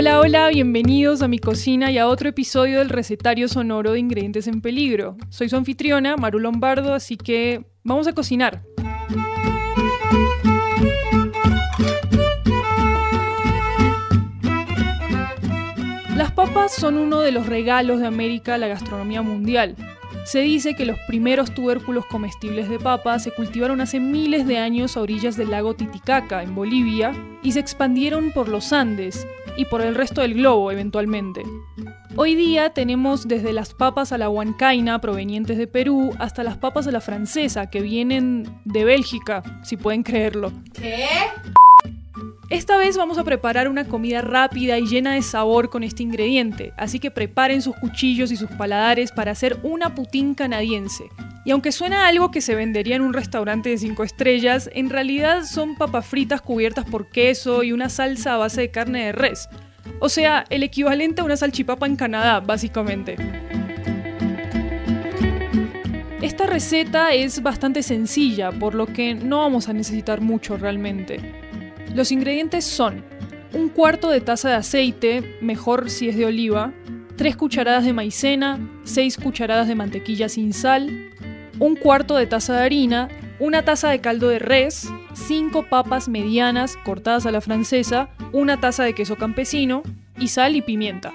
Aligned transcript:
Hola, 0.00 0.18
hola, 0.18 0.48
bienvenidos 0.48 1.20
a 1.20 1.28
mi 1.28 1.38
cocina 1.38 1.90
y 1.90 1.98
a 1.98 2.08
otro 2.08 2.30
episodio 2.30 2.78
del 2.78 2.88
recetario 2.88 3.48
sonoro 3.48 3.92
de 3.92 3.98
ingredientes 3.98 4.46
en 4.46 4.62
peligro. 4.62 5.18
Soy 5.28 5.50
su 5.50 5.56
anfitriona, 5.56 6.16
Maru 6.16 6.38
Lombardo, 6.38 6.94
así 6.94 7.18
que 7.18 7.66
vamos 7.84 8.06
a 8.06 8.14
cocinar. 8.14 8.62
Las 16.16 16.32
papas 16.32 16.74
son 16.74 16.96
uno 16.96 17.20
de 17.20 17.32
los 17.32 17.44
regalos 17.44 18.00
de 18.00 18.06
América 18.06 18.54
a 18.54 18.58
la 18.58 18.68
gastronomía 18.68 19.20
mundial. 19.20 19.76
Se 20.24 20.40
dice 20.40 20.74
que 20.74 20.86
los 20.86 20.98
primeros 21.08 21.52
tubérculos 21.52 22.06
comestibles 22.06 22.70
de 22.70 22.78
papa 22.78 23.18
se 23.18 23.32
cultivaron 23.32 23.82
hace 23.82 24.00
miles 24.00 24.46
de 24.46 24.56
años 24.56 24.96
a 24.96 25.02
orillas 25.02 25.36
del 25.36 25.50
lago 25.50 25.74
Titicaca, 25.74 26.42
en 26.42 26.54
Bolivia, 26.54 27.12
y 27.42 27.52
se 27.52 27.60
expandieron 27.60 28.30
por 28.30 28.48
los 28.48 28.72
Andes 28.72 29.26
y 29.56 29.64
por 29.64 29.80
el 29.80 29.94
resto 29.94 30.20
del 30.20 30.34
globo 30.34 30.70
eventualmente. 30.70 31.42
Hoy 32.16 32.34
día 32.34 32.70
tenemos 32.70 33.28
desde 33.28 33.52
las 33.52 33.74
papas 33.74 34.12
a 34.12 34.18
la 34.18 34.28
huancaina 34.28 35.00
provenientes 35.00 35.56
de 35.58 35.66
Perú 35.66 36.12
hasta 36.18 36.42
las 36.42 36.56
papas 36.56 36.86
a 36.86 36.90
la 36.90 37.00
francesa 37.00 37.70
que 37.70 37.80
vienen 37.80 38.46
de 38.64 38.84
Bélgica, 38.84 39.42
si 39.62 39.76
pueden 39.76 40.02
creerlo. 40.02 40.52
¿Qué? 40.72 41.06
Esta 42.50 42.76
vez 42.76 42.96
vamos 42.96 43.16
a 43.16 43.22
preparar 43.22 43.68
una 43.68 43.84
comida 43.84 44.22
rápida 44.22 44.76
y 44.76 44.86
llena 44.86 45.14
de 45.14 45.22
sabor 45.22 45.70
con 45.70 45.84
este 45.84 46.02
ingrediente, 46.02 46.72
así 46.76 46.98
que 46.98 47.12
preparen 47.12 47.62
sus 47.62 47.76
cuchillos 47.76 48.32
y 48.32 48.36
sus 48.36 48.50
paladares 48.50 49.12
para 49.12 49.30
hacer 49.30 49.60
una 49.62 49.94
putín 49.94 50.34
canadiense. 50.34 51.04
Y 51.44 51.52
aunque 51.52 51.72
suena 51.72 52.06
algo 52.06 52.30
que 52.30 52.42
se 52.42 52.54
vendería 52.54 52.96
en 52.96 53.02
un 53.02 53.14
restaurante 53.14 53.70
de 53.70 53.78
5 53.78 54.04
estrellas, 54.04 54.68
en 54.74 54.90
realidad 54.90 55.44
son 55.44 55.74
papas 55.74 56.06
fritas 56.06 56.42
cubiertas 56.42 56.84
por 56.84 57.08
queso 57.08 57.62
y 57.62 57.72
una 57.72 57.88
salsa 57.88 58.34
a 58.34 58.38
base 58.38 58.60
de 58.60 58.70
carne 58.70 59.06
de 59.06 59.12
res. 59.12 59.48
O 60.00 60.08
sea, 60.08 60.44
el 60.50 60.62
equivalente 60.62 61.22
a 61.22 61.24
una 61.24 61.36
salchipapa 61.36 61.86
en 61.86 61.96
Canadá, 61.96 62.40
básicamente. 62.40 63.16
Esta 66.20 66.44
receta 66.46 67.14
es 67.14 67.42
bastante 67.42 67.82
sencilla, 67.82 68.52
por 68.52 68.74
lo 68.74 68.86
que 68.86 69.14
no 69.14 69.38
vamos 69.38 69.68
a 69.68 69.72
necesitar 69.72 70.20
mucho 70.20 70.58
realmente. 70.58 71.18
Los 71.94 72.12
ingredientes 72.12 72.66
son 72.66 73.02
un 73.54 73.70
cuarto 73.70 74.10
de 74.10 74.20
taza 74.20 74.50
de 74.50 74.54
aceite, 74.56 75.38
mejor 75.40 75.88
si 75.88 76.10
es 76.10 76.16
de 76.16 76.26
oliva, 76.26 76.72
3 77.20 77.36
cucharadas 77.36 77.84
de 77.84 77.92
maicena, 77.92 78.58
6 78.84 79.18
cucharadas 79.18 79.68
de 79.68 79.74
mantequilla 79.74 80.30
sin 80.30 80.54
sal, 80.54 81.10
un 81.58 81.76
cuarto 81.76 82.16
de 82.16 82.26
taza 82.26 82.54
de 82.54 82.62
harina, 82.62 83.10
una 83.38 83.62
taza 83.62 83.90
de 83.90 84.00
caldo 84.00 84.28
de 84.28 84.38
res, 84.38 84.90
5 85.12 85.66
papas 85.68 86.08
medianas 86.08 86.78
cortadas 86.78 87.26
a 87.26 87.30
la 87.30 87.42
francesa, 87.42 88.08
una 88.32 88.58
taza 88.58 88.84
de 88.84 88.94
queso 88.94 89.16
campesino 89.16 89.82
y 90.18 90.28
sal 90.28 90.56
y 90.56 90.62
pimienta. 90.62 91.12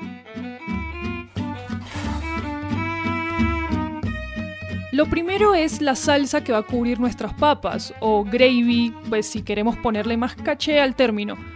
Lo 4.91 5.07
primero 5.07 5.55
es 5.55 5.81
la 5.81 5.95
salsa 5.95 6.43
que 6.43 6.51
va 6.51 6.59
a 6.59 6.67
cubrir 6.67 6.99
nuestras 6.99 7.33
papas, 7.33 7.95
o 7.99 8.23
gravy, 8.23 8.93
pues 9.09 9.25
si 9.25 9.41
queremos 9.41 9.75
ponerle 9.77 10.17
más 10.17 10.35
caché 10.35 10.79
al 10.79 10.95
término. 10.95 11.54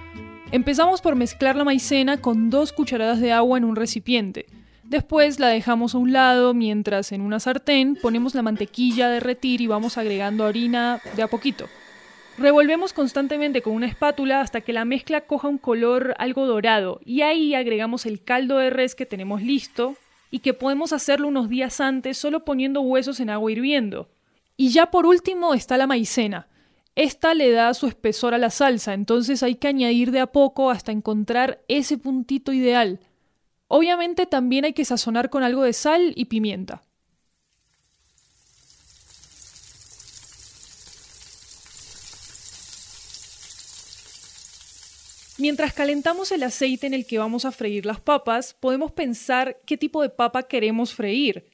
Empezamos 0.52 1.02
por 1.02 1.16
mezclar 1.16 1.56
la 1.56 1.64
maicena 1.64 2.22
con 2.22 2.50
dos 2.50 2.74
cucharadas 2.74 3.20
de 3.20 3.32
agua 3.32 3.58
en 3.58 3.64
un 3.64 3.76
recipiente. 3.76 4.48
Después 4.84 5.40
la 5.40 5.48
dejamos 5.50 5.94
a 5.94 6.00
un 6.00 6.12
lado 6.12 6.56
mientras 6.56 7.12
en 7.12 7.22
una 7.22 7.40
sartén 7.40 7.96
ponemos 7.96 8.34
la 8.34 8.42
mantequilla 8.42 9.06
a 9.06 9.12
derretir 9.12 9.62
y 9.62 9.68
vamos 9.68 9.98
agregando 9.98 10.46
harina 10.46 11.02
de 11.16 11.22
a 11.22 11.28
poquito. 11.28 11.68
Revolvemos 12.40 12.94
constantemente 12.94 13.62
con 13.62 13.74
una 13.74 13.86
espátula 13.86 14.42
hasta 14.42 14.62
que 14.62 14.74
la 14.74 14.86
mezcla 14.86 15.22
coja 15.22 15.48
un 15.48 15.60
color 15.60 16.16
algo 16.18 16.48
dorado 16.48 17.00
y 17.06 17.22
ahí 17.22 17.54
agregamos 17.54 18.08
el 18.08 18.24
caldo 18.24 18.58
de 18.58 18.72
res 18.72 18.96
que 18.96 19.06
tenemos 19.06 19.44
listo, 19.44 19.96
y 20.32 20.40
que 20.40 20.54
podemos 20.54 20.94
hacerlo 20.94 21.28
unos 21.28 21.50
días 21.50 21.82
antes 21.82 22.18
solo 22.18 22.46
poniendo 22.46 22.82
huesos 22.82 23.20
en 23.20 23.30
agua 23.30 23.52
hirviendo. 23.52 24.10
Y 24.58 24.70
ya 24.70 24.92
por 24.92 25.06
último 25.06 25.54
está 25.54 25.78
la 25.78 25.88
maicena. 25.88 26.48
Esta 26.96 27.34
le 27.34 27.52
da 27.52 27.74
su 27.74 27.88
espesor 27.88 28.34
a 28.34 28.38
la 28.38 28.50
salsa, 28.50 28.94
entonces 28.94 29.42
hay 29.44 29.56
que 29.56 29.70
añadir 29.70 30.12
de 30.12 30.20
a 30.20 30.28
poco 30.28 30.70
hasta 30.70 30.92
encontrar 30.92 31.64
ese 31.68 31.98
puntito 31.98 32.52
ideal. 32.52 33.00
Obviamente 33.68 34.26
también 34.26 34.66
hay 34.66 34.74
que 34.74 34.86
sazonar 34.86 35.30
con 35.30 35.44
algo 35.44 35.64
de 35.64 35.74
sal 35.74 36.14
y 36.16 36.26
pimienta. 36.26 36.82
Mientras 45.40 45.72
calentamos 45.72 46.34
el 46.34 46.44
aceite 46.44 46.86
en 46.86 46.94
el 46.94 47.06
que 47.06 47.18
vamos 47.18 47.46
a 47.46 47.54
freír 47.54 47.86
las 47.86 48.02
papas, 48.02 48.58
podemos 48.60 48.92
pensar 48.92 49.62
qué 49.66 49.78
tipo 49.78 50.02
de 50.02 50.10
papa 50.10 50.44
queremos 50.44 50.94
freír. 50.94 51.46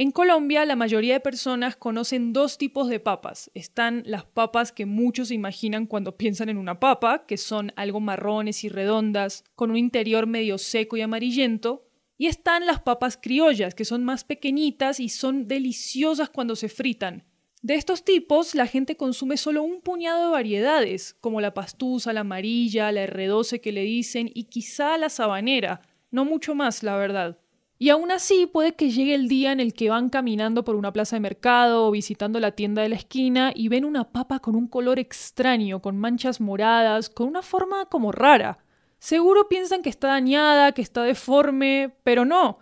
En 0.00 0.12
Colombia, 0.12 0.64
la 0.64 0.76
mayoría 0.76 1.12
de 1.12 1.20
personas 1.20 1.76
conocen 1.76 2.32
dos 2.32 2.56
tipos 2.56 2.88
de 2.88 3.00
papas. 3.00 3.50
Están 3.52 4.02
las 4.06 4.24
papas 4.24 4.72
que 4.72 4.86
muchos 4.86 5.30
imaginan 5.30 5.84
cuando 5.84 6.16
piensan 6.16 6.48
en 6.48 6.56
una 6.56 6.80
papa, 6.80 7.26
que 7.26 7.36
son 7.36 7.74
algo 7.76 8.00
marrones 8.00 8.64
y 8.64 8.70
redondas, 8.70 9.44
con 9.56 9.70
un 9.70 9.76
interior 9.76 10.26
medio 10.26 10.56
seco 10.56 10.96
y 10.96 11.02
amarillento. 11.02 11.86
Y 12.16 12.28
están 12.28 12.64
las 12.64 12.80
papas 12.80 13.18
criollas, 13.20 13.74
que 13.74 13.84
son 13.84 14.02
más 14.02 14.24
pequeñitas 14.24 15.00
y 15.00 15.10
son 15.10 15.46
deliciosas 15.46 16.30
cuando 16.30 16.56
se 16.56 16.70
fritan. 16.70 17.26
De 17.60 17.74
estos 17.74 18.02
tipos, 18.02 18.54
la 18.54 18.66
gente 18.66 18.96
consume 18.96 19.36
solo 19.36 19.62
un 19.62 19.82
puñado 19.82 20.28
de 20.28 20.32
variedades, 20.32 21.14
como 21.20 21.42
la 21.42 21.52
pastusa, 21.52 22.14
la 22.14 22.20
amarilla, 22.20 22.90
la 22.90 23.04
R12 23.04 23.60
que 23.60 23.70
le 23.70 23.82
dicen 23.82 24.30
y 24.32 24.44
quizá 24.44 24.96
la 24.96 25.10
sabanera, 25.10 25.82
no 26.10 26.24
mucho 26.24 26.54
más, 26.54 26.82
la 26.82 26.96
verdad. 26.96 27.38
Y 27.82 27.88
aún 27.88 28.10
así 28.10 28.44
puede 28.44 28.74
que 28.74 28.90
llegue 28.90 29.14
el 29.14 29.26
día 29.26 29.52
en 29.52 29.58
el 29.58 29.72
que 29.72 29.88
van 29.88 30.10
caminando 30.10 30.64
por 30.64 30.76
una 30.76 30.92
plaza 30.92 31.16
de 31.16 31.20
mercado 31.20 31.86
o 31.86 31.90
visitando 31.90 32.38
la 32.38 32.52
tienda 32.52 32.82
de 32.82 32.90
la 32.90 32.96
esquina 32.96 33.52
y 33.54 33.68
ven 33.68 33.86
una 33.86 34.12
papa 34.12 34.40
con 34.40 34.54
un 34.54 34.66
color 34.66 34.98
extraño, 34.98 35.80
con 35.80 35.96
manchas 35.96 36.42
moradas, 36.42 37.08
con 37.08 37.26
una 37.26 37.40
forma 37.40 37.86
como 37.86 38.12
rara. 38.12 38.58
Seguro 38.98 39.48
piensan 39.48 39.80
que 39.80 39.88
está 39.88 40.08
dañada, 40.08 40.72
que 40.72 40.82
está 40.82 41.04
deforme, 41.04 41.94
pero 42.04 42.26
no. 42.26 42.58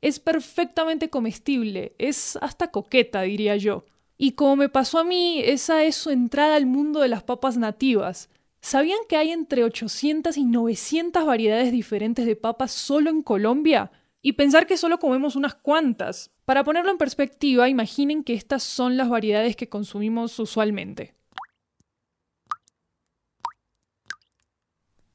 Es 0.00 0.18
perfectamente 0.20 1.10
comestible, 1.10 1.94
es 1.98 2.38
hasta 2.40 2.70
coqueta, 2.70 3.20
diría 3.20 3.58
yo. 3.58 3.84
Y 4.16 4.32
como 4.32 4.56
me 4.56 4.70
pasó 4.70 5.00
a 5.00 5.04
mí, 5.04 5.42
esa 5.44 5.84
es 5.84 5.96
su 5.96 6.08
entrada 6.08 6.56
al 6.56 6.64
mundo 6.64 7.00
de 7.00 7.08
las 7.08 7.22
papas 7.22 7.58
nativas. 7.58 8.30
¿Sabían 8.62 9.00
que 9.06 9.18
hay 9.18 9.32
entre 9.32 9.64
800 9.64 10.38
y 10.38 10.44
900 10.44 11.26
variedades 11.26 11.72
diferentes 11.72 12.24
de 12.24 12.36
papas 12.36 12.72
solo 12.72 13.10
en 13.10 13.20
Colombia? 13.20 13.90
Y 14.22 14.34
pensar 14.34 14.68
que 14.68 14.76
solo 14.76 14.98
comemos 14.98 15.34
unas 15.34 15.54
cuantas. 15.56 16.30
Para 16.44 16.62
ponerlo 16.62 16.92
en 16.92 16.98
perspectiva, 16.98 17.68
imaginen 17.68 18.22
que 18.22 18.34
estas 18.34 18.62
son 18.62 18.96
las 18.96 19.08
variedades 19.08 19.56
que 19.56 19.68
consumimos 19.68 20.38
usualmente. 20.38 21.14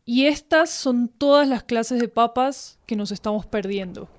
Y 0.04 0.26
estas 0.26 0.70
son 0.70 1.08
todas 1.08 1.48
las 1.48 1.64
clases 1.64 2.00
de 2.00 2.08
papas 2.08 2.80
que 2.86 2.96
nos 2.96 3.12
estamos 3.12 3.46
perdiendo. 3.46 4.10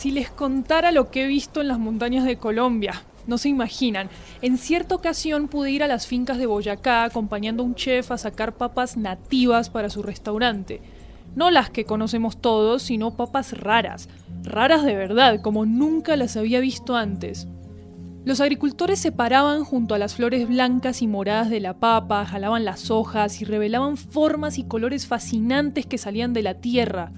Si 0.00 0.10
les 0.10 0.30
contara 0.30 0.92
lo 0.92 1.10
que 1.10 1.24
he 1.24 1.26
visto 1.26 1.60
en 1.60 1.68
las 1.68 1.78
montañas 1.78 2.24
de 2.24 2.38
Colombia, 2.38 3.02
no 3.26 3.36
se 3.36 3.50
imaginan. 3.50 4.08
En 4.40 4.56
cierta 4.56 4.94
ocasión 4.94 5.46
pude 5.46 5.72
ir 5.72 5.82
a 5.82 5.88
las 5.88 6.06
fincas 6.06 6.38
de 6.38 6.46
Boyacá 6.46 7.04
acompañando 7.04 7.62
a 7.62 7.66
un 7.66 7.74
chef 7.74 8.10
a 8.10 8.16
sacar 8.16 8.54
papas 8.54 8.96
nativas 8.96 9.68
para 9.68 9.90
su 9.90 10.02
restaurante. 10.02 10.80
No 11.36 11.50
las 11.50 11.68
que 11.68 11.84
conocemos 11.84 12.40
todos, 12.40 12.82
sino 12.82 13.14
papas 13.14 13.52
raras. 13.60 14.08
Raras 14.42 14.84
de 14.84 14.94
verdad, 14.94 15.42
como 15.42 15.66
nunca 15.66 16.16
las 16.16 16.34
había 16.38 16.60
visto 16.60 16.96
antes. 16.96 17.46
Los 18.24 18.40
agricultores 18.40 18.98
se 19.00 19.12
paraban 19.12 19.64
junto 19.64 19.94
a 19.94 19.98
las 19.98 20.14
flores 20.14 20.48
blancas 20.48 21.02
y 21.02 21.08
moradas 21.08 21.50
de 21.50 21.60
la 21.60 21.74
papa, 21.74 22.24
jalaban 22.24 22.64
las 22.64 22.90
hojas 22.90 23.42
y 23.42 23.44
revelaban 23.44 23.98
formas 23.98 24.56
y 24.56 24.64
colores 24.64 25.06
fascinantes 25.06 25.84
que 25.84 25.98
salían 25.98 26.32
de 26.32 26.42
la 26.42 26.54
tierra. 26.54 27.12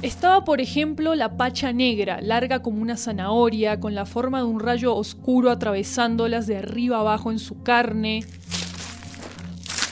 Estaba, 0.00 0.44
por 0.44 0.60
ejemplo, 0.60 1.16
la 1.16 1.36
pacha 1.36 1.72
negra, 1.72 2.20
larga 2.20 2.62
como 2.62 2.80
una 2.80 2.96
zanahoria, 2.96 3.80
con 3.80 3.96
la 3.96 4.06
forma 4.06 4.38
de 4.38 4.44
un 4.44 4.60
rayo 4.60 4.94
oscuro 4.94 5.50
atravesándolas 5.50 6.46
de 6.46 6.58
arriba 6.58 7.00
abajo 7.00 7.32
en 7.32 7.40
su 7.40 7.64
carne. 7.64 8.24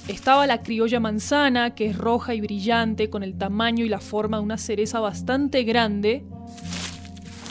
Estaba 0.06 0.46
la 0.46 0.62
criolla 0.62 1.00
manzana, 1.00 1.74
que 1.74 1.86
es 1.86 1.98
roja 1.98 2.34
y 2.34 2.40
brillante, 2.40 3.10
con 3.10 3.24
el 3.24 3.36
tamaño 3.36 3.84
y 3.84 3.88
la 3.88 3.98
forma 3.98 4.36
de 4.36 4.44
una 4.44 4.58
cereza 4.58 5.00
bastante 5.00 5.64
grande. 5.64 6.24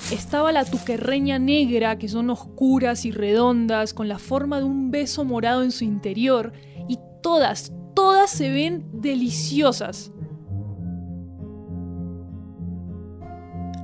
Estaba 0.10 0.54
la 0.54 0.64
tuquerreña 0.64 1.38
negra, 1.38 1.98
que 1.98 2.08
son 2.08 2.30
oscuras 2.30 3.04
y 3.04 3.12
redondas, 3.12 3.94
con 3.94 4.08
la 4.08 4.18
forma 4.18 4.60
de 4.60 4.64
un 4.64 4.92
beso 4.92 5.26
morado 5.26 5.62
en 5.62 5.74
su 5.74 5.84
interior, 5.84 6.54
y 6.88 7.00
todas, 7.22 7.74
todas 7.94 8.30
se 8.30 8.50
ven 8.50 8.86
deliciosas. 8.94 10.14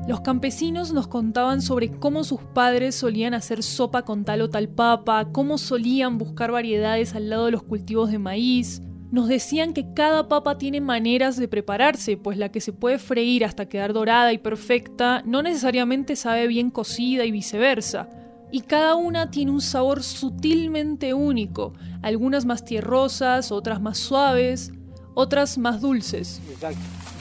Los 0.08 0.22
campesinos 0.22 0.92
nos 0.94 1.08
contaban 1.08 1.62
sobre 1.62 1.92
cómo 1.92 2.24
sus 2.24 2.42
padres 2.42 2.96
solían 2.96 3.36
hacer 3.36 3.62
sopa 3.62 4.02
con 4.02 4.26
tal 4.26 4.42
o 4.42 4.50
tal 4.50 4.68
papa, 4.68 5.28
cómo 5.32 5.60
solían 5.60 6.18
buscar 6.18 6.52
variedades 6.52 7.14
al 7.14 7.30
lado 7.30 7.46
de 7.46 7.52
los 7.52 7.62
cultivos 7.62 8.10
de 8.10 8.18
maíz. 8.18 8.82
Nos 9.12 9.28
decían 9.28 9.74
que 9.74 9.94
cada 9.94 10.28
papa 10.28 10.58
tiene 10.58 10.82
maneras 10.82 11.38
de 11.38 11.48
prepararse, 11.48 12.18
pues 12.18 12.38
la 12.38 12.50
que 12.50 12.62
se 12.62 12.74
puede 12.74 12.98
freír 12.98 13.46
hasta 13.46 13.68
quedar 13.68 13.94
dorada 13.94 14.34
y 14.34 14.40
perfecta 14.40 15.22
no 15.24 15.44
necesariamente 15.44 16.16
sabe 16.16 16.48
bien 16.48 16.72
cocida 16.72 17.24
y 17.24 17.32
viceversa. 17.32 18.10
Y 18.52 18.62
cada 18.62 18.96
una 18.96 19.30
tiene 19.30 19.52
un 19.52 19.62
sabor 19.62 20.02
sutilmente 20.02 21.14
único, 21.14 21.74
algunas 22.02 22.46
más 22.46 22.66
tierrosas, 22.66 23.52
otras 23.52 23.82
más 23.82 24.00
suaves, 24.00 24.72
otras 25.14 25.58
más 25.60 25.80
dulces. 25.80 26.42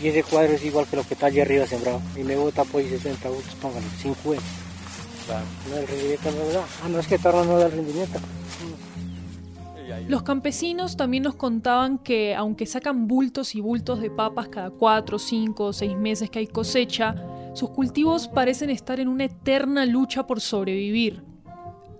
Y 0.03 0.09
ese 0.09 0.23
cuadro 0.23 0.53
es 0.53 0.65
igual 0.65 0.87
que 0.87 0.97
lo 0.97 1.05
que 1.05 1.15
está 1.15 1.27
allá 1.27 1.43
arriba 1.43 1.67
sembrado. 1.67 2.01
Y 2.17 2.23
me 2.23 2.37
vota 2.37 2.65
pues 2.65 2.89
60 2.89 3.29
votos, 3.29 3.55
póngale, 3.61 3.87
50. 3.99 4.43
Claro. 5.27 5.45
No, 5.69 5.77
el 5.77 5.87
rendimiento 5.87 6.31
no 6.31 6.53
da. 6.53 6.65
Ah, 6.83 6.89
no 6.89 6.99
es 6.99 7.07
que 7.07 7.19
tarda 7.19 7.45
no 7.45 7.59
da 7.59 7.67
el 7.67 7.73
rendimiento. 7.73 8.19
Los 10.09 10.23
campesinos 10.23 10.97
también 10.97 11.25
nos 11.25 11.35
contaban 11.35 11.99
que, 11.99 12.35
aunque 12.35 12.67
sacan 12.67 13.09
bultos 13.09 13.55
y 13.55 13.61
bultos 13.61 14.01
de 14.01 14.11
papas 14.11 14.49
cada 14.49 14.71
4, 14.71 15.19
5 15.19 15.65
o 15.65 15.73
6 15.73 15.97
meses 15.97 16.31
que 16.31 16.39
hay 16.39 16.47
cosecha, 16.47 17.15
sus 17.55 17.71
cultivos 17.71 18.29
parecen 18.29 18.71
estar 18.71 19.01
en 19.01 19.09
una 19.09 19.25
eterna 19.25 19.85
lucha 19.87 20.27
por 20.27 20.41
sobrevivir. 20.41 21.25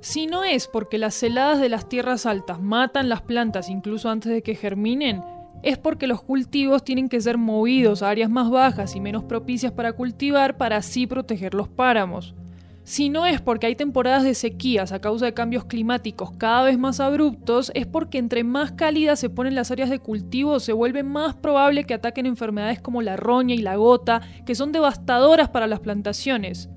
Si 0.01 0.27
no 0.27 0.45
es 0.45 0.67
porque 0.67 0.99
las 0.99 1.23
heladas 1.23 1.61
de 1.61 1.69
las 1.69 1.89
tierras 1.89 2.27
altas 2.27 2.61
matan 2.61 3.09
las 3.09 3.23
plantas 3.23 3.69
incluso 3.69 4.09
antes 4.09 4.33
de 4.33 4.43
que 4.43 4.55
germinen, 4.55 5.23
es 5.63 5.79
porque 5.79 6.07
los 6.07 6.23
cultivos 6.23 6.85
tienen 6.85 7.09
que 7.09 7.21
ser 7.21 7.39
movidos 7.39 8.03
a 8.03 8.11
áreas 8.11 8.31
más 8.31 8.51
bajas 8.51 8.97
y 8.97 9.01
menos 9.01 9.25
propicias 9.25 9.73
para 9.73 9.93
cultivar 9.93 10.57
para 10.57 10.77
así 10.77 11.07
proteger 11.07 11.55
los 11.55 11.69
páramos. 11.69 12.35
Si 12.83 13.09
no 13.09 13.25
es 13.27 13.41
porque 13.41 13.67
hay 13.67 13.77
temporadas 13.77 14.25
de 14.25 14.35
sequías 14.35 14.91
a 14.91 15.01
causa 15.01 15.27
de 15.27 15.35
cambios 15.35 15.65
climáticos 15.65 16.33
cada 16.33 16.65
vez 16.65 16.79
más 16.79 16.99
abruptos, 16.99 17.71
es 17.75 17.87
porque 17.87 18.19
entre 18.19 18.43
más 18.43 18.73
cálidas 18.73 19.21
se 19.21 19.31
ponen 19.31 19.55
las 19.55 19.71
áreas 19.71 19.91
de 19.91 20.01
cultivo, 20.01 20.59
se 20.59 20.73
vuelve 20.73 21.03
más 21.03 21.37
probable 21.37 21.85
que 21.85 21.95
ataquen 21.95 22.27
enfermedades 22.27 22.81
como 22.81 23.03
la 23.03 23.17
roña 23.17 23.55
y 23.55 23.59
la 23.59 23.77
gota, 23.77 24.23
que 24.45 24.55
son 24.55 24.73
devastadoras 24.73 25.51
para 25.51 25.67
las 25.67 25.81
plantaciones. 25.81 26.69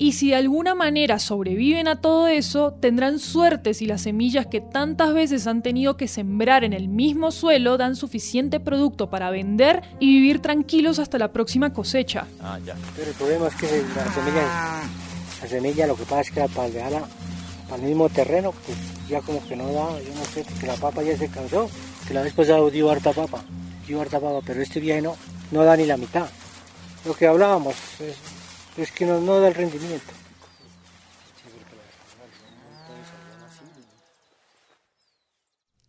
Y 0.00 0.12
si 0.12 0.28
de 0.28 0.36
alguna 0.36 0.76
manera 0.76 1.18
sobreviven 1.18 1.88
a 1.88 2.00
todo 2.00 2.28
eso, 2.28 2.72
tendrán 2.72 3.18
suerte 3.18 3.74
si 3.74 3.84
las 3.84 4.02
semillas 4.02 4.46
que 4.46 4.60
tantas 4.60 5.12
veces 5.12 5.48
han 5.48 5.60
tenido 5.60 5.96
que 5.96 6.06
sembrar 6.06 6.62
en 6.62 6.72
el 6.72 6.88
mismo 6.88 7.32
suelo 7.32 7.76
dan 7.76 7.96
suficiente 7.96 8.60
producto 8.60 9.10
para 9.10 9.30
vender 9.30 9.82
y 9.98 10.06
vivir 10.06 10.40
tranquilos 10.40 11.00
hasta 11.00 11.18
la 11.18 11.32
próxima 11.32 11.72
cosecha. 11.72 12.28
Ah, 12.40 12.60
ya. 12.64 12.76
Pero 12.94 13.10
el 13.10 13.16
problema 13.16 13.48
es 13.48 13.56
que 13.56 13.66
la 13.66 14.14
semilla, 14.14 14.82
la 15.42 15.48
semilla 15.48 15.86
lo 15.88 15.96
que 15.96 16.04
pasa 16.04 16.20
es 16.20 16.30
que 16.30 16.48
para 16.54 16.70
dejarla 16.70 17.02
el 17.74 17.82
mismo 17.82 18.08
terreno, 18.08 18.52
pues 18.52 18.78
ya 19.08 19.20
como 19.20 19.44
que 19.48 19.56
no 19.56 19.64
da, 19.72 20.00
yo 20.00 20.14
no 20.14 20.24
sé, 20.32 20.44
porque 20.48 20.68
la 20.68 20.76
papa 20.76 21.02
ya 21.02 21.18
se 21.18 21.28
cansó, 21.28 21.68
que 22.06 22.14
la 22.14 22.22
vez 22.22 22.32
pasada 22.34 22.70
dio 22.70 22.88
harta 22.88 23.12
papa, 23.12 23.42
dio 23.84 24.00
harta 24.00 24.20
papa, 24.20 24.38
pero 24.46 24.62
este 24.62 24.78
viaje 24.78 25.02
no, 25.02 25.16
no 25.50 25.64
da 25.64 25.76
ni 25.76 25.86
la 25.86 25.96
mitad. 25.96 26.28
Lo 27.04 27.14
que 27.14 27.26
hablábamos, 27.26 27.74
es, 27.98 28.37
es 28.82 28.92
que 28.92 29.04
no, 29.04 29.20
no 29.20 29.40
da 29.40 29.48
el 29.48 29.54
rendimiento. 29.54 30.12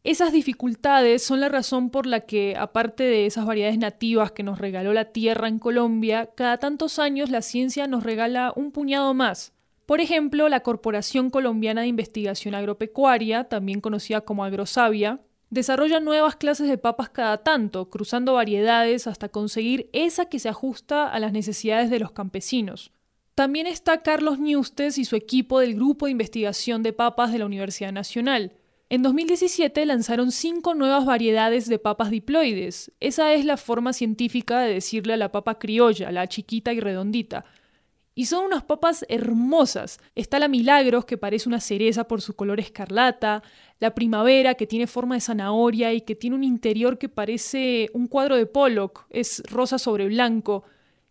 Esas 0.04 0.32
dificultades 0.32 1.22
son 1.24 1.40
la 1.42 1.50
razón 1.50 1.92
por 1.92 2.08
la 2.08 2.22
que, 2.22 2.56
aparte 2.58 3.04
de 3.04 3.26
esas 3.26 3.46
variedades 3.46 3.78
nativas 3.78 4.32
que 4.32 4.44
nos 4.44 4.58
regaló 4.58 4.94
la 4.94 5.12
tierra 5.12 5.48
en 5.48 5.60
Colombia, 5.60 6.32
cada 6.36 6.58
tantos 6.58 7.00
años 7.00 7.30
la 7.30 7.42
ciencia 7.42 7.86
nos 7.86 8.04
regala 8.04 8.54
un 8.56 8.72
puñado 8.72 9.14
más. 9.14 9.54
Por 9.86 10.02
ejemplo, 10.02 10.50
la 10.50 10.62
Corporación 10.62 11.30
Colombiana 11.30 11.82
de 11.82 11.88
Investigación 11.88 12.56
Agropecuaria, 12.56 13.44
también 13.44 13.82
conocida 13.82 14.22
como 14.22 14.44
Agrosavia, 14.46 15.20
desarrolla 15.50 16.00
nuevas 16.00 16.36
clases 16.36 16.68
de 16.68 16.78
papas 16.78 17.10
cada 17.10 17.38
tanto, 17.44 17.90
cruzando 17.90 18.34
variedades 18.34 19.08
hasta 19.08 19.30
conseguir 19.30 19.90
esa 19.94 20.26
que 20.26 20.40
se 20.40 20.50
ajusta 20.50 21.08
a 21.08 21.20
las 21.20 21.32
necesidades 21.32 21.90
de 21.90 22.00
los 22.00 22.12
campesinos. 22.12 22.92
También 23.36 23.68
está 23.68 24.02
Carlos 24.02 24.38
Newstes 24.38 24.98
y 24.98 25.06
su 25.06 25.16
equipo 25.16 25.60
del 25.60 25.76
Grupo 25.76 26.06
de 26.06 26.12
Investigación 26.12 26.84
de 26.84 26.94
Papas 26.94 27.32
de 27.32 27.40
la 27.40 27.46
Universidad 27.46 27.94
Nacional. 27.94 28.52
En 28.90 29.02
2017 29.02 29.86
lanzaron 29.86 30.32
cinco 30.32 30.74
nuevas 30.74 31.06
variedades 31.06 31.68
de 31.70 31.80
papas 31.80 32.10
diploides. 32.10 32.92
Esa 33.00 33.34
es 33.34 33.46
la 33.46 33.56
forma 33.56 33.94
científica 33.94 34.60
de 34.60 34.74
decirle 34.74 35.14
a 35.14 35.18
la 35.18 35.32
papa 35.32 35.60
criolla, 35.60 36.12
la 36.12 36.28
chiquita 36.28 36.74
y 36.74 36.80
redondita. 36.80 37.46
Y 38.20 38.26
son 38.26 38.44
unas 38.44 38.64
papas 38.64 39.06
hermosas. 39.08 39.98
Está 40.14 40.40
la 40.40 40.50
Milagros, 40.50 41.06
que 41.06 41.18
parece 41.18 41.48
una 41.48 41.62
cereza 41.62 42.06
por 42.06 42.22
su 42.22 42.36
color 42.36 42.60
escarlata, 42.60 43.44
la 43.80 43.96
Primavera, 43.96 44.56
que 44.56 44.68
tiene 44.68 44.88
forma 44.88 45.16
de 45.16 45.22
zanahoria 45.22 45.94
y 45.94 46.02
que 46.02 46.16
tiene 46.16 46.36
un 46.36 46.44
interior 46.44 46.98
que 46.98 47.08
parece 47.08 47.90
un 47.94 48.08
cuadro 48.08 48.36
de 48.36 48.46
Pollock, 48.46 49.06
es 49.10 49.42
rosa 49.50 49.80
sobre 49.80 50.08
blanco. 50.08 50.66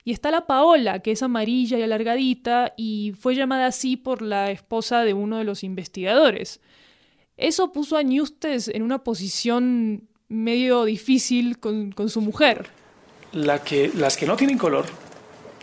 Y 0.04 0.12
está 0.12 0.30
la 0.30 0.46
Paola, 0.46 0.98
que 0.98 1.12
es 1.12 1.22
amarilla 1.22 1.78
y 1.78 1.82
alargadita, 1.82 2.74
y 2.76 3.14
fue 3.18 3.34
llamada 3.34 3.64
así 3.64 3.96
por 3.96 4.20
la 4.20 4.50
esposa 4.50 5.02
de 5.02 5.14
uno 5.14 5.38
de 5.38 5.44
los 5.44 5.64
investigadores. 5.64 6.60
Eso 7.38 7.72
puso 7.72 7.96
a 7.96 8.02
Newstes 8.02 8.68
en 8.68 8.82
una 8.82 9.02
posición 9.02 10.10
medio 10.28 10.84
difícil 10.84 11.58
con, 11.58 11.90
con 11.90 12.10
su 12.10 12.20
mujer. 12.20 12.68
La 13.32 13.64
que, 13.64 13.90
las 13.94 14.18
que 14.18 14.26
no 14.26 14.36
tienen 14.36 14.58
color, 14.58 14.84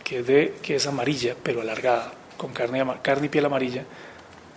que, 0.06 0.22
de, 0.22 0.54
que 0.62 0.76
es 0.76 0.86
amarilla, 0.86 1.34
pero 1.42 1.62
alargada, 1.62 2.12
con 2.36 2.52
carne, 2.52 2.84
carne 3.02 3.26
y 3.26 3.28
piel 3.28 3.44
amarilla, 3.44 3.82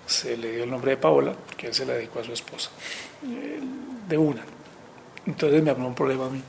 se 0.05 0.37
le 0.37 0.51
dio 0.51 0.63
el 0.65 0.69
nombre 0.69 0.91
de 0.91 0.97
Paola, 0.97 1.33
que 1.57 1.67
él 1.67 1.73
se 1.73 1.87
la 1.87 1.93
dedicó 1.93 2.19
a 2.19 2.23
su 2.23 2.33
esposa, 2.33 2.69
de 4.07 4.17
una. 4.17 4.43
Entonces 5.25 5.63
me 5.63 5.71
habló 5.71 5.87
un 5.87 5.95
problema 5.95 6.27
a 6.27 6.29
mí. 6.29 6.43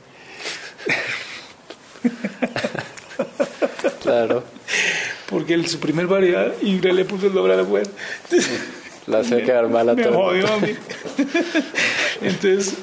claro. 4.03 4.43
Porque 5.27 5.55
el, 5.55 5.67
su 5.67 5.79
primer 5.79 6.05
variedad, 6.05 6.53
y 6.61 6.79
le 6.79 7.05
puso 7.05 7.25
el 7.25 7.33
nombre 7.33 7.53
a 7.53 7.57
la 7.57 7.63
mujer. 7.63 7.87
La 9.07 9.19
hace 9.19 9.41
quedar 9.41 9.67
mal 9.67 9.89
a 9.89 9.95
Me 9.95 10.03
jodió 10.03 10.47
a 10.47 10.59
mí. 10.59 10.75
Entonces, 12.21 12.75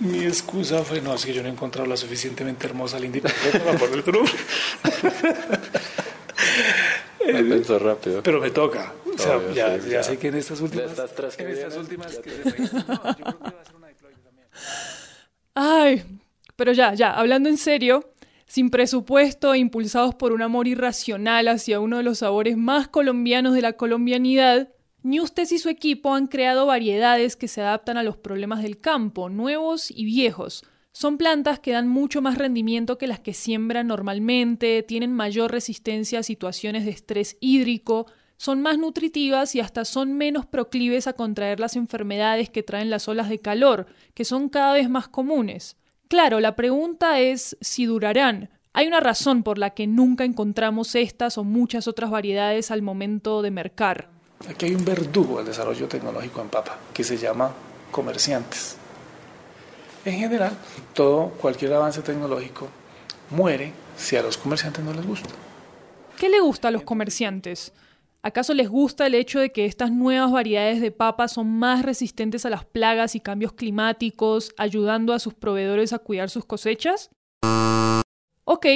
mi 0.00 0.24
excusa 0.24 0.82
fue, 0.84 1.00
no, 1.00 1.14
es 1.14 1.24
que 1.24 1.32
yo 1.32 1.42
no 1.42 1.48
he 1.48 1.52
encontrado 1.52 1.88
la 1.88 1.96
suficientemente 1.96 2.66
hermosa, 2.66 2.98
linda 2.98 3.18
y 3.18 3.20
perfecta 3.20 3.58
para 3.64 3.78
poner 3.78 4.02
tu 4.02 4.12
nombre. 4.12 4.32
Me 7.26 7.42
pensó 7.42 7.78
rápido. 7.78 8.22
Pero 8.22 8.40
me 8.40 8.50
toca. 8.50 8.92
O 9.14 9.18
sea, 9.18 9.36
Obvio, 9.38 9.52
ya, 9.54 9.78
sí, 9.80 9.86
ya 9.88 9.92
ya. 9.96 10.02
sé 10.02 10.18
que 10.18 10.28
en 10.28 10.34
estas 10.36 10.60
últimas. 10.60 10.90
estas 10.90 11.14
tres 11.14 11.36
que 11.36 11.42
en 11.44 11.50
estas 11.50 11.68
vienen, 11.74 11.80
últimas 11.80 12.12
ya 12.12 12.22
que 12.22 12.30
te- 12.30 12.42
se 12.42 12.50
registran. 12.50 12.86
No, 12.86 12.94
yo 13.04 13.14
creo 13.24 13.38
que 13.38 13.50
va 13.54 13.60
a 13.60 13.64
ser 13.64 13.76
una 13.76 13.88
diploide 13.88 14.16
también. 14.22 14.46
Ay, 15.54 16.04
pero 16.56 16.72
ya, 16.72 16.94
ya, 16.94 17.12
hablando 17.12 17.48
en 17.48 17.56
serio, 17.56 18.12
sin 18.46 18.70
presupuesto 18.70 19.54
e 19.54 19.58
impulsados 19.58 20.14
por 20.14 20.32
un 20.32 20.42
amor 20.42 20.68
irracional 20.68 21.48
hacia 21.48 21.80
uno 21.80 21.96
de 21.96 22.02
los 22.02 22.18
sabores 22.18 22.56
más 22.56 22.88
colombianos 22.88 23.54
de 23.54 23.62
la 23.62 23.72
colombianidad, 23.74 24.68
Newstes 25.04 25.52
y 25.52 25.58
su 25.58 25.68
equipo 25.68 26.14
han 26.14 26.28
creado 26.28 26.64
variedades 26.64 27.36
que 27.36 27.46
se 27.46 27.60
adaptan 27.60 27.98
a 27.98 28.02
los 28.02 28.16
problemas 28.16 28.62
del 28.62 28.80
campo, 28.80 29.28
nuevos 29.28 29.90
y 29.90 30.06
viejos. 30.06 30.64
Son 30.92 31.18
plantas 31.18 31.58
que 31.58 31.72
dan 31.72 31.88
mucho 31.88 32.22
más 32.22 32.38
rendimiento 32.38 32.96
que 32.96 33.06
las 33.06 33.20
que 33.20 33.34
siembran 33.34 33.88
normalmente, 33.88 34.82
tienen 34.82 35.12
mayor 35.12 35.52
resistencia 35.52 36.20
a 36.20 36.22
situaciones 36.22 36.86
de 36.86 36.92
estrés 36.92 37.36
hídrico, 37.40 38.06
son 38.38 38.62
más 38.62 38.78
nutritivas 38.78 39.54
y 39.54 39.60
hasta 39.60 39.84
son 39.84 40.14
menos 40.14 40.46
proclives 40.46 41.06
a 41.06 41.12
contraer 41.12 41.60
las 41.60 41.76
enfermedades 41.76 42.48
que 42.48 42.62
traen 42.62 42.88
las 42.88 43.06
olas 43.06 43.28
de 43.28 43.40
calor, 43.40 43.84
que 44.14 44.24
son 44.24 44.48
cada 44.48 44.72
vez 44.72 44.88
más 44.88 45.08
comunes. 45.08 45.76
Claro, 46.08 46.40
la 46.40 46.56
pregunta 46.56 47.20
es 47.20 47.58
si 47.60 47.84
durarán. 47.84 48.48
Hay 48.72 48.86
una 48.86 49.00
razón 49.00 49.42
por 49.42 49.58
la 49.58 49.70
que 49.70 49.86
nunca 49.86 50.24
encontramos 50.24 50.94
estas 50.94 51.36
o 51.36 51.44
muchas 51.44 51.88
otras 51.88 52.10
variedades 52.10 52.70
al 52.70 52.80
momento 52.80 53.42
de 53.42 53.50
mercar. 53.50 54.14
Aquí 54.48 54.66
hay 54.66 54.74
un 54.74 54.84
verdugo 54.84 55.38
del 55.38 55.46
desarrollo 55.46 55.88
tecnológico 55.88 56.40
en 56.40 56.48
papa 56.48 56.78
que 56.92 57.02
se 57.02 57.16
llama 57.16 57.52
comerciantes. 57.90 58.76
En 60.04 60.18
general, 60.18 60.52
todo, 60.92 61.30
cualquier 61.30 61.72
avance 61.72 62.02
tecnológico 62.02 62.68
muere 63.30 63.72
si 63.96 64.16
a 64.16 64.22
los 64.22 64.36
comerciantes 64.36 64.84
no 64.84 64.92
les 64.92 65.06
gusta. 65.06 65.30
¿Qué 66.18 66.28
le 66.28 66.40
gusta 66.40 66.68
a 66.68 66.70
los 66.70 66.82
comerciantes? 66.82 67.72
¿Acaso 68.22 68.54
les 68.54 68.68
gusta 68.68 69.06
el 69.06 69.14
hecho 69.14 69.38
de 69.38 69.52
que 69.52 69.66
estas 69.66 69.90
nuevas 69.90 70.32
variedades 70.32 70.80
de 70.80 70.90
papas 70.90 71.32
son 71.32 71.46
más 71.58 71.82
resistentes 71.82 72.46
a 72.46 72.50
las 72.50 72.64
plagas 72.64 73.14
y 73.14 73.20
cambios 73.20 73.52
climáticos, 73.52 74.54
ayudando 74.56 75.12
a 75.12 75.18
sus 75.18 75.34
proveedores 75.34 75.92
a 75.92 75.98
cuidar 75.98 76.30
sus 76.30 76.44
cosechas? 76.44 77.10
Ok, 78.44 78.66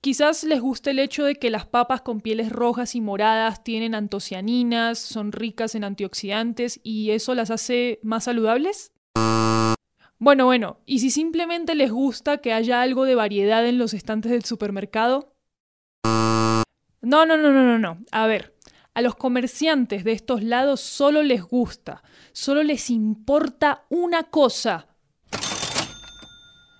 quizás 0.00 0.44
les 0.44 0.60
guste 0.60 0.90
el 0.90 0.98
hecho 0.98 1.24
de 1.24 1.36
que 1.36 1.50
las 1.50 1.66
papas 1.66 2.02
con 2.02 2.20
pieles 2.20 2.50
rojas 2.50 2.94
y 2.94 3.00
moradas 3.00 3.64
tienen 3.64 3.94
antocianinas, 3.94 4.98
son 4.98 5.32
ricas 5.32 5.74
en 5.74 5.84
antioxidantes 5.84 6.80
y 6.82 7.10
eso 7.10 7.34
las 7.34 7.50
hace 7.50 8.00
más 8.02 8.24
saludables. 8.24 8.92
Bueno, 10.18 10.46
bueno, 10.46 10.80
¿y 10.86 11.00
si 11.00 11.10
simplemente 11.10 11.74
les 11.74 11.90
gusta 11.90 12.38
que 12.38 12.52
haya 12.52 12.80
algo 12.80 13.04
de 13.04 13.14
variedad 13.14 13.66
en 13.66 13.78
los 13.78 13.92
estantes 13.92 14.32
del 14.32 14.44
supermercado? 14.44 15.34
No, 17.02 17.26
no, 17.26 17.36
no, 17.36 17.52
no, 17.52 17.62
no, 17.62 17.78
no. 17.78 17.98
A 18.12 18.26
ver, 18.26 18.56
a 18.94 19.02
los 19.02 19.14
comerciantes 19.14 20.04
de 20.04 20.12
estos 20.12 20.42
lados 20.42 20.80
solo 20.80 21.22
les 21.22 21.42
gusta, 21.42 22.02
solo 22.32 22.62
les 22.62 22.88
importa 22.88 23.84
una 23.90 24.24
cosa. 24.24 24.88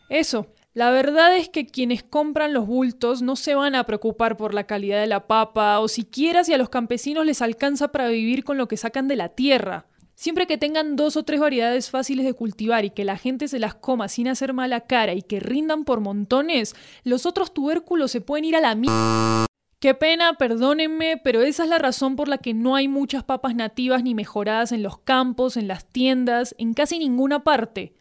Eso, 0.08 0.54
la 0.76 0.90
verdad 0.90 1.34
es 1.38 1.48
que 1.48 1.64
quienes 1.66 2.02
compran 2.02 2.52
los 2.52 2.66
bultos 2.66 3.22
no 3.22 3.36
se 3.36 3.54
van 3.54 3.74
a 3.74 3.84
preocupar 3.84 4.36
por 4.36 4.52
la 4.52 4.64
calidad 4.64 5.00
de 5.00 5.06
la 5.06 5.26
papa 5.26 5.80
o 5.80 5.88
siquiera 5.88 6.44
si 6.44 6.52
a 6.52 6.58
los 6.58 6.68
campesinos 6.68 7.24
les 7.24 7.40
alcanza 7.40 7.88
para 7.88 8.08
vivir 8.08 8.44
con 8.44 8.58
lo 8.58 8.68
que 8.68 8.76
sacan 8.76 9.08
de 9.08 9.16
la 9.16 9.30
tierra. 9.30 9.86
Siempre 10.16 10.46
que 10.46 10.58
tengan 10.58 10.94
dos 10.94 11.16
o 11.16 11.22
tres 11.22 11.40
variedades 11.40 11.88
fáciles 11.88 12.26
de 12.26 12.34
cultivar 12.34 12.84
y 12.84 12.90
que 12.90 13.06
la 13.06 13.16
gente 13.16 13.48
se 13.48 13.58
las 13.58 13.74
coma 13.74 14.08
sin 14.08 14.28
hacer 14.28 14.52
mala 14.52 14.82
cara 14.82 15.14
y 15.14 15.22
que 15.22 15.40
rindan 15.40 15.86
por 15.86 16.00
montones, 16.00 16.76
los 17.04 17.24
otros 17.24 17.54
tubérculos 17.54 18.10
se 18.10 18.20
pueden 18.20 18.44
ir 18.44 18.56
a 18.56 18.60
la 18.60 18.74
mierda. 18.74 19.46
Qué 19.80 19.94
pena, 19.94 20.34
perdónenme, 20.34 21.16
pero 21.16 21.40
esa 21.40 21.64
es 21.64 21.70
la 21.70 21.78
razón 21.78 22.16
por 22.16 22.28
la 22.28 22.36
que 22.36 22.52
no 22.52 22.76
hay 22.76 22.86
muchas 22.86 23.24
papas 23.24 23.54
nativas 23.54 24.02
ni 24.02 24.14
mejoradas 24.14 24.72
en 24.72 24.82
los 24.82 24.98
campos, 24.98 25.56
en 25.56 25.68
las 25.68 25.86
tiendas, 25.86 26.54
en 26.58 26.74
casi 26.74 26.98
ninguna 26.98 27.44
parte. 27.44 27.94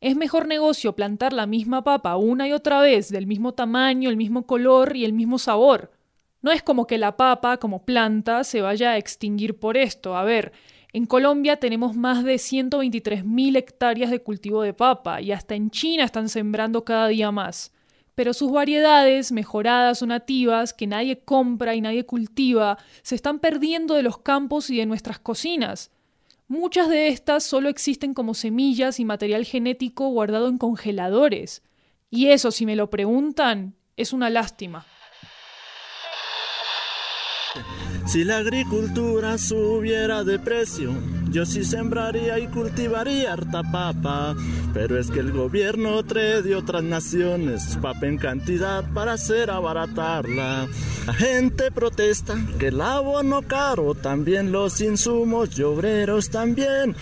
Es 0.00 0.14
mejor 0.14 0.46
negocio 0.46 0.94
plantar 0.94 1.32
la 1.32 1.46
misma 1.46 1.82
papa 1.82 2.16
una 2.16 2.46
y 2.46 2.52
otra 2.52 2.80
vez, 2.80 3.10
del 3.10 3.26
mismo 3.26 3.54
tamaño, 3.54 4.10
el 4.10 4.16
mismo 4.16 4.46
color 4.46 4.94
y 4.94 5.04
el 5.04 5.14
mismo 5.14 5.38
sabor. 5.38 5.90
No 6.42 6.52
es 6.52 6.62
como 6.62 6.86
que 6.86 6.98
la 6.98 7.16
papa, 7.16 7.56
como 7.56 7.84
planta, 7.84 8.44
se 8.44 8.60
vaya 8.60 8.90
a 8.90 8.98
extinguir 8.98 9.58
por 9.58 9.76
esto. 9.78 10.14
A 10.16 10.22
ver, 10.22 10.52
en 10.92 11.06
Colombia 11.06 11.56
tenemos 11.56 11.96
más 11.96 12.24
de 12.24 12.34
123.000 12.34 13.56
hectáreas 13.56 14.10
de 14.10 14.22
cultivo 14.22 14.62
de 14.62 14.74
papa 14.74 15.20
y 15.22 15.32
hasta 15.32 15.54
en 15.54 15.70
China 15.70 16.04
están 16.04 16.28
sembrando 16.28 16.84
cada 16.84 17.08
día 17.08 17.30
más. 17.30 17.72
Pero 18.14 18.34
sus 18.34 18.52
variedades, 18.52 19.32
mejoradas 19.32 20.02
o 20.02 20.06
nativas, 20.06 20.72
que 20.72 20.86
nadie 20.86 21.20
compra 21.20 21.74
y 21.74 21.80
nadie 21.80 22.04
cultiva, 22.04 22.78
se 23.02 23.14
están 23.14 23.40
perdiendo 23.40 23.94
de 23.94 24.02
los 24.02 24.18
campos 24.18 24.70
y 24.70 24.76
de 24.76 24.86
nuestras 24.86 25.18
cocinas. 25.18 25.90
Muchas 26.48 26.88
de 26.88 27.08
estas 27.08 27.42
solo 27.42 27.68
existen 27.68 28.14
como 28.14 28.32
semillas 28.34 29.00
y 29.00 29.04
material 29.04 29.44
genético 29.44 30.08
guardado 30.08 30.48
en 30.48 30.58
congeladores. 30.58 31.62
Y 32.08 32.28
eso, 32.28 32.52
si 32.52 32.66
me 32.66 32.76
lo 32.76 32.88
preguntan, 32.88 33.74
es 33.96 34.12
una 34.12 34.30
lástima. 34.30 34.86
Si 38.06 38.22
la 38.22 38.36
agricultura 38.36 39.38
subiera 39.38 40.22
de 40.22 40.38
precio, 40.38 40.92
yo 41.36 41.44
sí 41.44 41.64
sembraría 41.64 42.38
y 42.38 42.46
cultivaría 42.46 43.34
harta 43.34 43.62
papa. 43.62 44.34
Pero 44.72 44.98
es 44.98 45.10
que 45.10 45.20
el 45.20 45.32
gobierno 45.32 46.02
trae 46.02 46.40
de 46.40 46.56
otras 46.56 46.82
naciones 46.82 47.76
papa 47.82 48.06
en 48.06 48.16
cantidad 48.16 48.82
para 48.94 49.12
hacer 49.12 49.50
abaratarla. 49.50 50.66
La 51.06 51.12
gente 51.12 51.70
protesta 51.70 52.36
que 52.58 52.68
el 52.68 52.80
abono 52.80 53.42
caro, 53.42 53.94
también 53.94 54.50
los 54.50 54.80
insumos 54.80 55.58
y 55.58 55.62
obreros 55.62 56.30
también. 56.30 56.96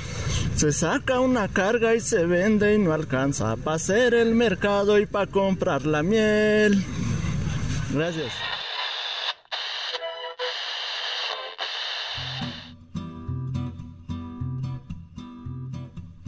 Se 0.56 0.72
saca 0.72 1.20
una 1.20 1.46
carga 1.46 1.94
y 1.94 2.00
se 2.00 2.26
vende 2.26 2.74
y 2.74 2.78
no 2.78 2.92
alcanza 2.92 3.54
para 3.54 3.76
hacer 3.76 4.14
el 4.14 4.34
mercado 4.34 4.98
y 4.98 5.06
para 5.06 5.30
comprar 5.30 5.86
la 5.86 6.02
miel. 6.02 6.84
Gracias. 7.92 8.32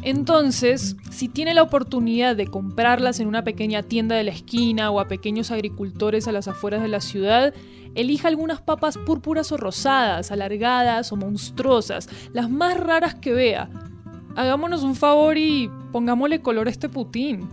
Entonces, 0.06 0.94
si 1.10 1.26
tiene 1.26 1.52
la 1.52 1.64
oportunidad 1.64 2.36
de 2.36 2.46
comprarlas 2.46 3.18
en 3.18 3.26
una 3.26 3.42
pequeña 3.42 3.82
tienda 3.82 4.14
de 4.14 4.22
la 4.22 4.30
esquina 4.30 4.88
o 4.92 5.00
a 5.00 5.08
pequeños 5.08 5.50
agricultores 5.50 6.28
a 6.28 6.32
las 6.32 6.46
afueras 6.46 6.80
de 6.80 6.86
la 6.86 7.00
ciudad, 7.00 7.52
elija 7.96 8.28
algunas 8.28 8.60
papas 8.60 8.98
púrpuras 8.98 9.50
o 9.50 9.56
rosadas, 9.56 10.30
alargadas 10.30 11.10
o 11.10 11.16
monstruosas, 11.16 12.08
las 12.32 12.48
más 12.48 12.78
raras 12.78 13.16
que 13.16 13.32
vea. 13.32 13.68
Hagámonos 14.36 14.84
un 14.84 14.94
favor 14.94 15.38
y 15.38 15.68
pongámosle 15.90 16.40
color 16.40 16.68
a 16.68 16.70
este 16.70 16.88
putín. 16.88 17.48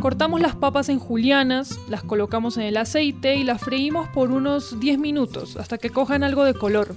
Cortamos 0.00 0.40
las 0.40 0.56
papas 0.56 0.88
en 0.88 0.98
julianas, 0.98 1.78
las 1.90 2.02
colocamos 2.02 2.56
en 2.56 2.62
el 2.62 2.78
aceite 2.78 3.36
y 3.36 3.44
las 3.44 3.60
freímos 3.60 4.08
por 4.08 4.30
unos 4.30 4.80
10 4.80 4.98
minutos 4.98 5.58
hasta 5.58 5.76
que 5.76 5.90
cojan 5.90 6.22
algo 6.22 6.44
de 6.44 6.54
color. 6.54 6.94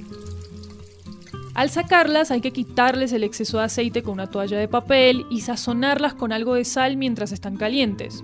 Al 1.60 1.70
sacarlas 1.70 2.32
hay 2.32 2.40
que 2.40 2.54
quitarles 2.54 3.12
el 3.12 3.26
exceso 3.26 3.58
de 3.58 3.66
aceite 3.66 4.02
con 4.02 4.14
una 4.14 4.28
toalla 4.28 4.58
de 4.58 4.70
papel 4.70 5.26
y 5.30 5.42
sazonarlas 5.42 6.14
con 6.14 6.32
algo 6.32 6.56
de 6.56 6.64
sal 6.64 6.96
mientras 6.96 7.34
están 7.34 7.58
calientes. 7.58 8.24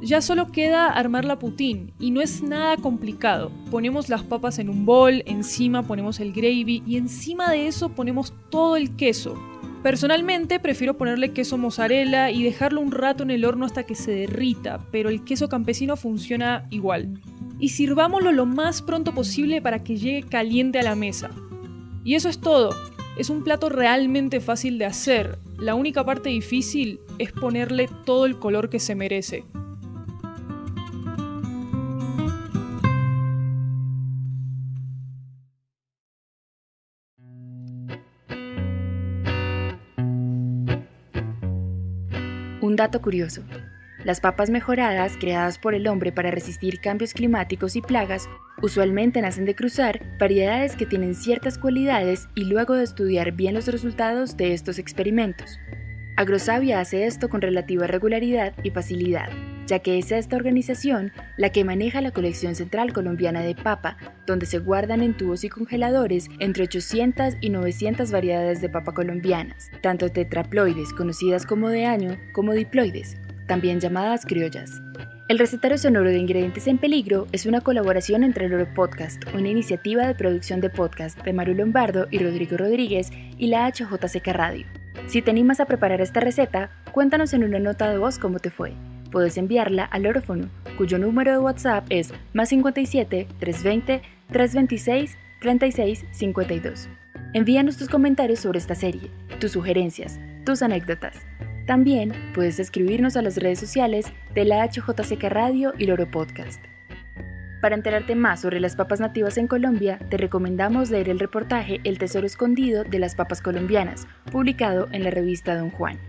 Ya 0.00 0.22
solo 0.22 0.46
queda 0.46 0.86
armar 0.86 1.26
la 1.26 1.38
putín 1.38 1.92
y 2.00 2.12
no 2.12 2.22
es 2.22 2.42
nada 2.42 2.78
complicado. 2.78 3.52
Ponemos 3.70 4.08
las 4.08 4.22
papas 4.22 4.58
en 4.58 4.70
un 4.70 4.86
bol, 4.86 5.22
encima 5.26 5.82
ponemos 5.82 6.18
el 6.18 6.32
gravy 6.32 6.82
y 6.86 6.96
encima 6.96 7.50
de 7.50 7.66
eso 7.66 7.90
ponemos 7.90 8.32
todo 8.48 8.76
el 8.76 8.96
queso. 8.96 9.34
Personalmente 9.82 10.58
prefiero 10.58 10.96
ponerle 10.96 11.34
queso 11.34 11.58
mozzarella 11.58 12.30
y 12.30 12.42
dejarlo 12.42 12.80
un 12.80 12.90
rato 12.90 13.22
en 13.22 13.32
el 13.32 13.44
horno 13.44 13.66
hasta 13.66 13.82
que 13.82 13.94
se 13.94 14.12
derrita, 14.12 14.86
pero 14.90 15.10
el 15.10 15.24
queso 15.24 15.50
campesino 15.50 15.98
funciona 15.98 16.68
igual. 16.70 17.20
Y 17.58 17.68
sirvámoslo 17.68 18.32
lo 18.32 18.46
más 18.46 18.80
pronto 18.80 19.12
posible 19.12 19.60
para 19.60 19.84
que 19.84 19.98
llegue 19.98 20.22
caliente 20.22 20.78
a 20.78 20.84
la 20.84 20.94
mesa. 20.94 21.32
Y 22.04 22.14
eso 22.14 22.28
es 22.28 22.40
todo. 22.40 22.74
Es 23.16 23.30
un 23.30 23.44
plato 23.44 23.68
realmente 23.68 24.40
fácil 24.40 24.78
de 24.78 24.86
hacer. 24.86 25.38
La 25.58 25.74
única 25.74 26.04
parte 26.04 26.30
difícil 26.30 27.00
es 27.18 27.32
ponerle 27.32 27.88
todo 28.04 28.26
el 28.26 28.38
color 28.38 28.70
que 28.70 28.80
se 28.80 28.94
merece. 28.94 29.44
Un 42.60 42.76
dato 42.76 43.02
curioso. 43.02 43.42
Las 44.04 44.20
papas 44.20 44.50
mejoradas, 44.50 45.16
creadas 45.16 45.58
por 45.58 45.74
el 45.74 45.86
hombre 45.86 46.10
para 46.10 46.30
resistir 46.30 46.80
cambios 46.80 47.12
climáticos 47.12 47.76
y 47.76 47.82
plagas, 47.82 48.28
usualmente 48.62 49.20
nacen 49.20 49.44
de 49.44 49.54
cruzar 49.54 50.00
variedades 50.18 50.76
que 50.76 50.86
tienen 50.86 51.14
ciertas 51.14 51.58
cualidades 51.58 52.28
y 52.34 52.44
luego 52.44 52.74
de 52.74 52.84
estudiar 52.84 53.32
bien 53.32 53.54
los 53.54 53.66
resultados 53.66 54.36
de 54.36 54.54
estos 54.54 54.78
experimentos. 54.78 55.58
Agrosavia 56.16 56.80
hace 56.80 57.06
esto 57.06 57.28
con 57.28 57.40
relativa 57.40 57.86
regularidad 57.86 58.54
y 58.62 58.70
facilidad, 58.70 59.30
ya 59.66 59.78
que 59.78 59.98
es 59.98 60.12
esta 60.12 60.36
organización 60.36 61.10
la 61.38 61.50
que 61.50 61.64
maneja 61.64 62.02
la 62.02 62.10
colección 62.10 62.54
central 62.54 62.92
colombiana 62.92 63.40
de 63.40 63.54
papa, 63.54 63.96
donde 64.26 64.44
se 64.44 64.58
guardan 64.58 65.02
en 65.02 65.16
tubos 65.16 65.42
y 65.42 65.48
congeladores 65.48 66.28
entre 66.38 66.64
800 66.64 67.36
y 67.40 67.48
900 67.48 68.12
variedades 68.12 68.60
de 68.60 68.68
papa 68.68 68.92
colombianas, 68.92 69.70
tanto 69.80 70.10
tetraploides, 70.10 70.92
conocidas 70.92 71.46
como 71.46 71.70
de 71.70 71.86
año, 71.86 72.18
como 72.32 72.52
diploides, 72.52 73.16
también 73.46 73.80
llamadas 73.80 74.26
criollas. 74.26 74.82
El 75.28 75.38
recetario 75.38 75.78
sonoro 75.78 76.10
de 76.10 76.18
Ingredientes 76.18 76.66
en 76.66 76.78
Peligro 76.78 77.28
es 77.30 77.46
una 77.46 77.60
colaboración 77.60 78.24
entre 78.24 78.46
el 78.46 78.54
Oro 78.54 78.66
Podcast, 78.74 79.22
una 79.34 79.48
iniciativa 79.48 80.06
de 80.06 80.16
producción 80.16 80.60
de 80.60 80.68
podcast 80.68 81.22
de 81.22 81.32
Maru 81.32 81.54
Lombardo 81.54 82.08
y 82.10 82.18
Rodrigo 82.18 82.56
Rodríguez 82.56 83.10
y 83.38 83.46
la 83.46 83.70
HJCK 83.70 84.26
Radio. 84.26 84.66
Si 85.06 85.22
te 85.22 85.30
animas 85.30 85.60
a 85.60 85.66
preparar 85.66 86.00
esta 86.00 86.20
receta, 86.20 86.70
cuéntanos 86.92 87.32
en 87.34 87.44
una 87.44 87.60
nota 87.60 87.88
de 87.88 87.98
voz 87.98 88.18
cómo 88.18 88.40
te 88.40 88.50
fue. 88.50 88.72
Puedes 89.12 89.38
enviarla 89.38 89.84
al 89.84 90.06
Orófono, 90.06 90.48
cuyo 90.76 90.98
número 90.98 91.30
de 91.30 91.38
WhatsApp 91.38 91.86
es 91.88 92.12
más 92.32 92.48
57 92.48 93.28
320 93.38 94.02
326 94.28 95.16
36 95.40 96.04
52. 96.10 96.88
Envíanos 97.32 97.76
tus 97.76 97.88
comentarios 97.88 98.40
sobre 98.40 98.58
esta 98.58 98.74
serie, 98.74 99.08
tus 99.38 99.52
sugerencias, 99.52 100.18
tus 100.44 100.62
anécdotas. 100.62 101.16
También 101.66 102.12
puedes 102.34 102.58
escribirnos 102.58 103.16
a 103.16 103.22
las 103.22 103.36
redes 103.36 103.60
sociales 103.60 104.06
de 104.34 104.44
la 104.44 104.66
HJCK 104.66 105.22
Radio 105.24 105.72
y 105.78 105.86
Loro 105.86 106.10
Podcast. 106.10 106.60
Para 107.60 107.76
enterarte 107.76 108.16
más 108.16 108.40
sobre 108.40 108.58
las 108.58 108.74
papas 108.74 108.98
nativas 108.98 109.38
en 109.38 109.46
Colombia, 109.46 110.00
te 110.10 110.16
recomendamos 110.16 110.90
leer 110.90 111.08
el 111.08 111.20
reportaje 111.20 111.80
El 111.84 111.98
Tesoro 111.98 112.26
Escondido 112.26 112.82
de 112.82 112.98
las 112.98 113.14
Papas 113.14 113.40
Colombianas, 113.40 114.08
publicado 114.32 114.88
en 114.90 115.04
la 115.04 115.10
revista 115.10 115.56
Don 115.56 115.70
Juan. 115.70 116.00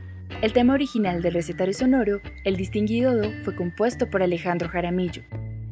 El 0.41 0.53
tema 0.53 0.73
original 0.73 1.21
del 1.21 1.35
recetario 1.35 1.75
sonoro, 1.75 2.21
El 2.43 2.57
Distinguido 2.57 3.15
Do, 3.15 3.31
fue 3.43 3.55
compuesto 3.55 4.09
por 4.09 4.23
Alejandro 4.23 4.67
Jaramillo. 4.67 5.21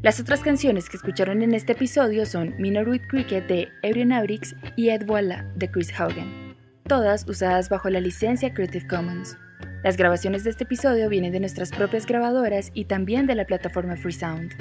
Las 0.03 0.19
otras 0.19 0.41
canciones 0.41 0.87
que 0.87 0.97
escucharon 0.97 1.41
en 1.41 1.55
este 1.55 1.71
episodio 1.71 2.27
son 2.27 2.53
Minoruit 2.59 3.05
Cricket 3.07 3.47
de 3.47 3.67
Eurian 3.81 4.11
Aurix 4.11 4.55
y 4.75 4.89
Ed 4.89 5.07
Voila 5.07 5.51
de 5.55 5.71
Chris 5.71 5.91
Hogan, 5.99 6.55
todas 6.87 7.27
usadas 7.27 7.69
bajo 7.69 7.89
la 7.89 7.99
licencia 7.99 8.53
Creative 8.53 8.85
Commons. 8.87 9.35
Las 9.83 9.97
grabaciones 9.97 10.43
de 10.43 10.51
este 10.51 10.65
episodio 10.65 11.09
vienen 11.09 11.31
de 11.31 11.39
nuestras 11.39 11.71
propias 11.71 12.05
grabadoras 12.05 12.69
y 12.75 12.85
también 12.85 13.25
de 13.25 13.33
la 13.33 13.45
plataforma 13.45 13.95
Freesound. 13.95 14.53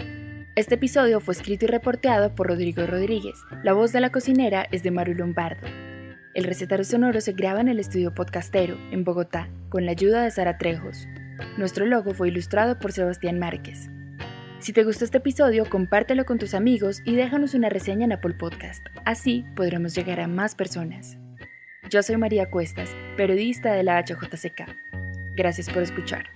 Este 0.56 0.76
episodio 0.76 1.20
fue 1.20 1.34
escrito 1.34 1.66
y 1.66 1.68
reporteado 1.68 2.34
por 2.34 2.46
Rodrigo 2.48 2.86
Rodríguez. 2.86 3.34
La 3.62 3.74
voz 3.74 3.92
de 3.92 4.00
la 4.00 4.08
cocinera 4.08 4.66
es 4.72 4.82
de 4.82 4.90
Maru 4.90 5.12
Lombardo. 5.12 5.66
El 6.32 6.44
recetario 6.44 6.86
sonoro 6.86 7.20
se 7.20 7.32
graba 7.32 7.60
en 7.60 7.68
el 7.68 7.78
estudio 7.78 8.14
Podcastero, 8.14 8.78
en 8.92 9.04
Bogotá, 9.04 9.50
con 9.68 9.84
la 9.84 9.90
ayuda 9.90 10.22
de 10.22 10.30
Sara 10.30 10.56
Trejos. 10.56 11.06
Nuestro 11.58 11.84
logo 11.84 12.14
fue 12.14 12.28
ilustrado 12.28 12.78
por 12.78 12.92
Sebastián 12.92 13.38
Márquez. 13.38 13.90
Si 14.58 14.72
te 14.72 14.84
gustó 14.84 15.04
este 15.04 15.18
episodio, 15.18 15.68
compártelo 15.68 16.24
con 16.24 16.38
tus 16.38 16.54
amigos 16.54 17.02
y 17.04 17.14
déjanos 17.14 17.52
una 17.52 17.68
reseña 17.68 18.06
en 18.06 18.12
Apple 18.12 18.36
Podcast. 18.38 18.86
Así 19.04 19.44
podremos 19.54 19.94
llegar 19.94 20.18
a 20.18 20.28
más 20.28 20.54
personas. 20.54 21.18
Yo 21.90 22.02
soy 22.02 22.16
María 22.16 22.48
Cuestas, 22.48 22.96
periodista 23.18 23.72
de 23.74 23.82
la 23.82 24.02
HJCK. 24.02 24.89
Gracias 25.36 25.68
por 25.70 25.82
escuchar. 25.82 26.26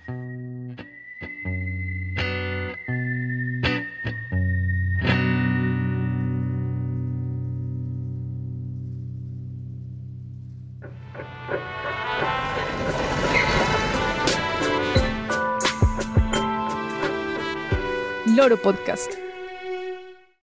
Loro 18.35 18.57
Podcast. 18.57 19.24